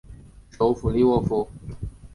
[0.49, 1.47] 首府利沃夫。